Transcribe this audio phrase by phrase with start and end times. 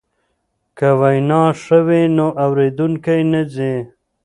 [0.77, 3.73] که وینا ښه وي نو اوریدونکی نه ځي.